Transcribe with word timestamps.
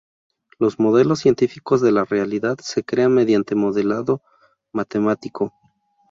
Los 0.57 0.79
modelos 0.79 1.19
científicos 1.19 1.79
de 1.79 1.91
la 1.91 2.05
realidad 2.05 2.57
se 2.59 2.83
crean 2.83 3.13
mediante 3.13 3.53
modelado 3.53 4.23
matemático. 4.73 5.53